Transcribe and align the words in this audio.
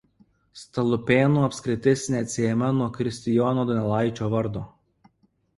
Stalupėnų 0.61 1.43
apskritis 1.49 2.05
neatsiejama 2.15 2.71
nuo 2.79 2.87
Kristijono 2.97 3.67
Donelaičio 3.73 4.31
vardo. 4.37 4.65